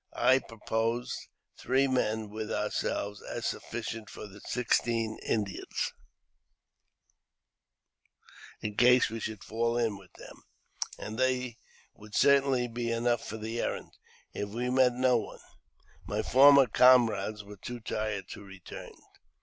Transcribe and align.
I 0.17 0.39
proposed 0.39 1.27
three 1.55 1.85
men, 1.87 2.31
with 2.31 2.51
ourselves, 2.51 3.21
as 3.21 3.45
sufficient 3.45 4.09
for 4.09 4.25
the 4.25 4.41
sixteen 4.41 5.19
Indians, 5.21 5.93
in 8.61 8.77
case 8.77 9.11
we 9.11 9.19
should 9.19 9.43
fall 9.43 9.77
in 9.77 9.99
with 9.99 10.11
them, 10.13 10.41
and 10.97 11.19
they 11.19 11.57
would 11.93 12.15
certainly 12.15 12.67
be 12.67 12.91
enough 12.91 13.23
for 13.23 13.37
the 13.37 13.61
errand 13.61 13.91
if 14.33 14.49
we 14.49 14.71
met 14.71 14.93
no 14.93 15.17
one. 15.19 15.39
My 16.07 16.23
former 16.23 16.65
comrades 16.65 17.43
were 17.43 17.57
too 17.57 17.79
tired 17.79 18.27
to 18.29 18.41
return. 18.43 18.93